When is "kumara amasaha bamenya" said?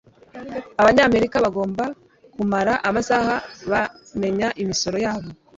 2.33-4.47